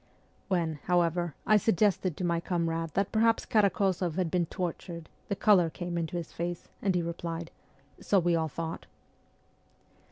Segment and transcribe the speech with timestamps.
[0.47, 5.69] When, however, I suggested to my comrade that perhaps Karak6zoff had been tortured the colour
[5.69, 7.51] came into his face, and he replied,'
[8.01, 8.87] So we all thought.'